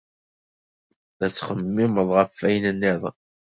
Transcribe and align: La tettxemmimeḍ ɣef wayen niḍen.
La 1.19 1.27
tettxemmimeḍ 1.31 2.09
ɣef 2.17 2.33
wayen 2.39 2.75
niḍen. 2.81 3.15